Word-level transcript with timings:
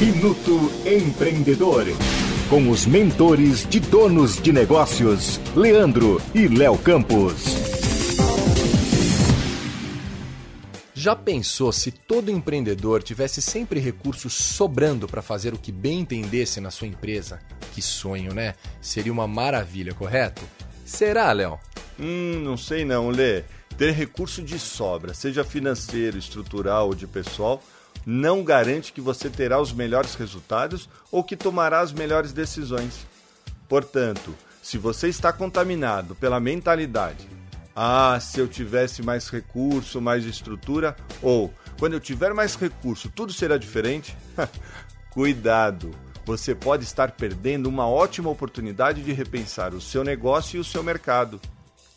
Minuto 0.00 0.72
Empreendedor. 0.84 1.84
Com 2.50 2.68
os 2.68 2.84
mentores 2.84 3.64
de 3.66 3.78
donos 3.78 4.42
de 4.42 4.52
negócios, 4.52 5.40
Leandro 5.54 6.20
e 6.34 6.48
Léo 6.48 6.76
Campos. 6.76 7.44
Já 10.92 11.14
pensou 11.14 11.70
se 11.70 11.92
todo 11.92 12.30
empreendedor 12.30 13.04
tivesse 13.04 13.40
sempre 13.40 13.78
recursos 13.78 14.34
sobrando 14.34 15.06
para 15.06 15.22
fazer 15.22 15.54
o 15.54 15.58
que 15.58 15.70
bem 15.70 16.00
entendesse 16.00 16.60
na 16.60 16.72
sua 16.72 16.88
empresa? 16.88 17.38
Que 17.72 17.80
sonho, 17.80 18.34
né? 18.34 18.54
Seria 18.80 19.12
uma 19.12 19.28
maravilha, 19.28 19.94
correto? 19.94 20.42
Será, 20.84 21.30
Léo? 21.30 21.58
Hum, 22.00 22.40
não 22.42 22.56
sei 22.56 22.84
não, 22.84 23.10
Lê. 23.10 23.44
Ter 23.78 23.92
recurso 23.92 24.42
de 24.42 24.58
sobra, 24.58 25.14
seja 25.14 25.44
financeiro, 25.44 26.18
estrutural 26.18 26.88
ou 26.88 26.94
de 26.94 27.06
pessoal, 27.06 27.62
não 28.06 28.42
garante 28.42 28.92
que 28.92 29.00
você 29.00 29.30
terá 29.30 29.60
os 29.60 29.72
melhores 29.72 30.14
resultados 30.14 30.88
ou 31.10 31.22
que 31.24 31.36
tomará 31.36 31.80
as 31.80 31.92
melhores 31.92 32.32
decisões. 32.32 33.06
Portanto, 33.68 34.34
se 34.62 34.78
você 34.78 35.08
está 35.08 35.32
contaminado 35.32 36.14
pela 36.14 36.40
mentalidade 36.40 37.28
ah, 37.76 38.18
se 38.20 38.38
eu 38.38 38.46
tivesse 38.46 39.02
mais 39.02 39.28
recurso, 39.28 40.00
mais 40.00 40.24
estrutura, 40.24 40.96
ou 41.20 41.52
quando 41.78 41.94
eu 41.94 42.00
tiver 42.00 42.32
mais 42.32 42.54
recurso, 42.54 43.10
tudo 43.10 43.32
será 43.32 43.58
diferente? 43.58 44.16
Cuidado! 45.10 45.90
Você 46.24 46.54
pode 46.54 46.84
estar 46.84 47.10
perdendo 47.10 47.68
uma 47.68 47.86
ótima 47.88 48.30
oportunidade 48.30 49.02
de 49.02 49.12
repensar 49.12 49.74
o 49.74 49.80
seu 49.80 50.04
negócio 50.04 50.56
e 50.56 50.60
o 50.60 50.64
seu 50.64 50.82
mercado. 50.82 51.40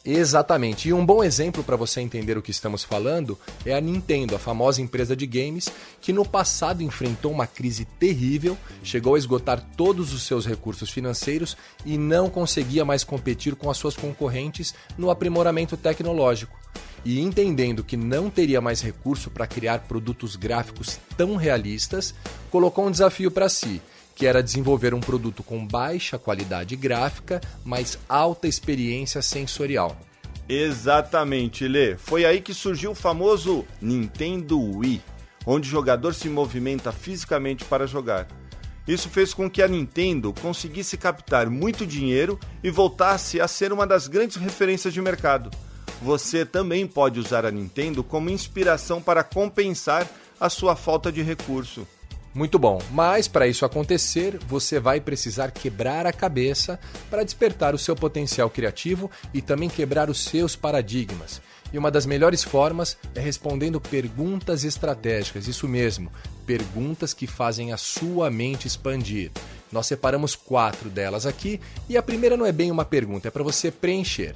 Exatamente. 0.10 0.88
E 0.88 0.94
um 0.94 1.06
bom 1.06 1.22
exemplo 1.22 1.62
para 1.62 1.76
você 1.76 2.00
entender 2.00 2.38
o 2.38 2.42
que 2.42 2.50
estamos 2.50 2.82
falando 2.82 3.38
é 3.66 3.76
a 3.76 3.82
Nintendo, 3.82 4.38
a 4.38 4.40
famosa 4.40 4.82
empresa 4.82 5.18
de 5.18 5.28
games 5.28 5.68
que 6.00 6.14
no 6.14 6.26
passado 6.26 6.82
enfrentou 6.82 7.30
uma 7.30 7.46
crise 7.46 7.84
terrível, 7.84 8.58
chegou 8.82 9.16
a 9.16 9.18
esgotar 9.18 9.62
todos 9.76 10.14
os 10.14 10.24
seus 10.24 10.46
recursos 10.46 10.90
financeiros 10.90 11.58
e 11.86 11.98
não 11.98 12.30
conseguia 12.30 12.86
mais 12.86 13.04
competir 13.04 13.54
com 13.56 13.70
as 13.70 13.76
suas 13.76 13.98
concorrentes 13.98 14.74
no 14.98 15.10
aprimoramento 15.10 15.76
tecnológico. 15.76 16.58
E 17.04 17.20
entendendo 17.20 17.84
que 17.84 17.98
não 17.98 18.30
teria 18.30 18.62
mais 18.62 18.82
recurso 18.82 19.30
para 19.30 19.46
criar 19.46 19.80
produtos 19.90 20.38
gráficos 20.38 20.98
tão 21.18 21.36
realistas, 21.36 22.16
colocou 22.50 22.88
um 22.88 22.92
desafio 22.92 23.30
para 23.30 23.50
si 23.50 23.82
que 24.18 24.26
era 24.26 24.42
desenvolver 24.42 24.96
um 24.96 25.00
produto 25.00 25.44
com 25.44 25.64
baixa 25.64 26.18
qualidade 26.18 26.76
gráfica, 26.76 27.40
mas 27.64 28.00
alta 28.10 28.48
experiência 28.48 29.22
sensorial. 29.22 29.96
Exatamente, 30.50 31.68
Lê. 31.68 31.96
Foi 31.98 32.26
aí 32.26 32.42
que 32.42 32.52
surgiu 32.52 32.92
o 32.92 32.96
famoso 32.96 33.64
Nintendo 33.80 34.60
Wii, 34.60 35.04
onde 35.46 35.68
o 35.68 35.72
jogador 35.72 36.16
se 36.16 36.28
movimenta 36.30 36.92
fisicamente 36.92 37.64
para 37.66 37.86
jogar. 37.86 38.28
Isso 38.88 39.08
fez 39.08 39.36
com 39.36 39.48
que 39.48 39.62
a 39.62 39.68
Nintendo 39.68 40.34
conseguisse 40.42 40.98
captar 40.98 41.48
muito 41.48 41.86
dinheiro 41.86 42.40
e 42.64 42.72
voltasse 42.72 43.40
a 43.40 43.48
ser 43.48 43.72
uma 43.72 43.86
das 43.86 44.08
grandes 44.08 44.38
referências 44.38 44.96
de 44.96 45.02
mercado. 45.02 45.52
Você 46.02 46.44
também 46.44 46.88
pode 46.88 47.20
usar 47.20 47.46
a 47.46 47.52
Nintendo 47.52 48.04
como 48.04 48.32
inspiração 48.32 49.00
para 49.00 49.24
compensar 49.24 50.08
a 50.40 50.50
sua 50.50 50.76
falta 50.76 51.12
de 51.12 51.22
recurso. 51.22 51.88
Muito 52.38 52.60
bom, 52.60 52.80
mas 52.92 53.28
para 53.28 53.48
isso 53.48 53.66
acontecer, 53.66 54.38
você 54.48 54.80
vai 54.80 55.02
precisar 55.02 55.50
quebrar 55.50 56.06
a 56.06 56.14
cabeça 56.14 56.80
para 57.10 57.24
despertar 57.24 57.74
o 57.74 57.80
seu 57.80 57.96
potencial 57.96 58.48
criativo 58.48 59.10
e 59.34 59.42
também 59.42 59.68
quebrar 59.68 60.08
os 60.08 60.24
seus 60.24 60.56
paradigmas. 60.56 61.42
E 61.74 61.80
uma 61.80 61.90
das 61.90 62.06
melhores 62.06 62.44
formas 62.44 62.96
é 63.16 63.20
respondendo 63.20 63.82
perguntas 63.82 64.64
estratégicas, 64.64 65.48
isso 65.48 65.68
mesmo, 65.68 66.12
perguntas 66.46 67.12
que 67.12 67.26
fazem 67.26 67.74
a 67.74 67.78
sua 67.78 68.30
mente 68.30 68.68
expandir. 68.68 69.32
Nós 69.72 69.88
separamos 69.88 70.36
quatro 70.36 70.92
delas 70.92 71.26
aqui 71.26 71.60
e 71.90 71.98
a 71.98 72.04
primeira 72.04 72.38
não 72.38 72.46
é 72.46 72.52
bem 72.52 72.70
uma 72.70 72.86
pergunta, 72.86 73.30
é 73.30 73.32
para 73.32 73.42
você 73.42 73.72
preencher, 73.72 74.36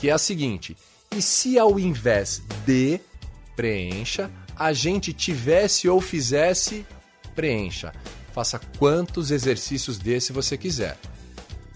que 0.00 0.10
é 0.10 0.12
a 0.12 0.18
seguinte: 0.18 0.76
e 1.16 1.22
se 1.22 1.56
ao 1.56 1.78
invés 1.78 2.42
de 2.66 2.98
preencha, 3.54 4.28
a 4.56 4.72
gente 4.72 5.12
tivesse 5.12 5.88
ou 5.88 6.00
fizesse 6.00 6.84
preencha. 7.38 7.92
Faça 8.32 8.60
quantos 8.80 9.30
exercícios 9.30 9.96
desse 9.96 10.32
você 10.32 10.58
quiser. 10.58 10.98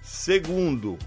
Segundo, 0.03 0.99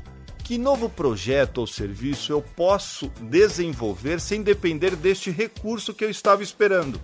que 0.45 0.57
novo 0.57 0.87
projeto 0.87 1.57
ou 1.57 1.67
serviço 1.67 2.31
eu 2.31 2.41
posso 2.41 3.09
desenvolver 3.19 4.21
sem 4.21 4.41
depender 4.41 4.95
deste 4.95 5.29
recurso 5.29 5.93
que 5.93 6.05
eu 6.05 6.09
estava 6.09 6.41
esperando? 6.41 7.01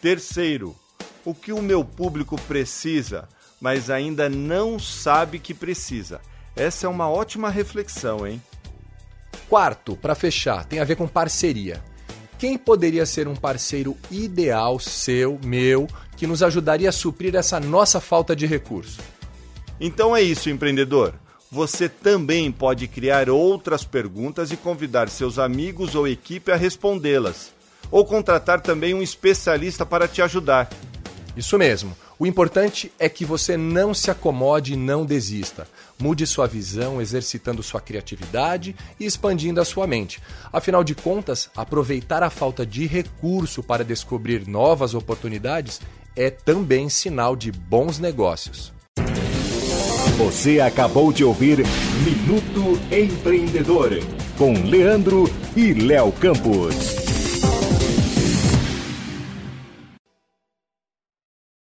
Terceiro, 0.00 0.76
o 1.24 1.34
que 1.34 1.52
o 1.52 1.60
meu 1.60 1.84
público 1.84 2.40
precisa, 2.42 3.28
mas 3.60 3.90
ainda 3.90 4.28
não 4.28 4.78
sabe 4.78 5.40
que 5.40 5.52
precisa? 5.52 6.20
Essa 6.54 6.86
é 6.86 6.88
uma 6.88 7.10
ótima 7.10 7.50
reflexão, 7.50 8.24
hein? 8.24 8.40
Quarto, 9.48 9.96
para 9.96 10.14
fechar, 10.14 10.64
tem 10.64 10.78
a 10.78 10.84
ver 10.84 10.94
com 10.94 11.08
parceria. 11.08 11.82
Quem 12.38 12.58
poderia 12.58 13.06
ser 13.06 13.28
um 13.28 13.36
parceiro 13.36 13.96
ideal 14.10 14.78
seu, 14.78 15.38
meu, 15.44 15.86
que 16.16 16.26
nos 16.26 16.42
ajudaria 16.42 16.88
a 16.88 16.92
suprir 16.92 17.34
essa 17.34 17.60
nossa 17.60 18.00
falta 18.00 18.34
de 18.34 18.46
recurso? 18.46 19.00
Então 19.80 20.14
é 20.14 20.22
isso, 20.22 20.50
empreendedor. 20.50 21.14
Você 21.50 21.88
também 21.88 22.50
pode 22.50 22.88
criar 22.88 23.30
outras 23.30 23.84
perguntas 23.84 24.50
e 24.50 24.56
convidar 24.56 25.08
seus 25.08 25.38
amigos 25.38 25.94
ou 25.94 26.08
equipe 26.08 26.50
a 26.50 26.56
respondê-las. 26.56 27.52
Ou 27.90 28.04
contratar 28.04 28.60
também 28.60 28.92
um 28.92 29.02
especialista 29.02 29.86
para 29.86 30.08
te 30.08 30.20
ajudar. 30.20 30.68
Isso 31.36 31.56
mesmo. 31.56 31.96
O 32.18 32.26
importante 32.26 32.92
é 32.98 33.08
que 33.08 33.24
você 33.24 33.56
não 33.56 33.92
se 33.92 34.10
acomode 34.10 34.74
e 34.74 34.76
não 34.76 35.04
desista. 35.04 35.66
Mude 35.98 36.26
sua 36.26 36.46
visão, 36.46 37.00
exercitando 37.00 37.62
sua 37.62 37.80
criatividade 37.80 38.76
e 38.98 39.04
expandindo 39.04 39.60
a 39.60 39.64
sua 39.64 39.86
mente. 39.86 40.20
Afinal 40.52 40.84
de 40.84 40.94
contas, 40.94 41.50
aproveitar 41.56 42.22
a 42.22 42.30
falta 42.30 42.64
de 42.64 42.86
recurso 42.86 43.62
para 43.62 43.84
descobrir 43.84 44.46
novas 44.46 44.94
oportunidades 44.94 45.80
é 46.16 46.30
também 46.30 46.88
sinal 46.88 47.34
de 47.34 47.50
bons 47.50 47.98
negócios. 47.98 48.72
Você 50.16 50.60
acabou 50.60 51.12
de 51.12 51.24
ouvir 51.24 51.58
Minuto 52.04 52.80
Empreendedor 52.94 53.90
com 54.38 54.52
Leandro 54.52 55.24
e 55.56 55.72
Léo 55.72 56.12
Campos. 56.12 56.93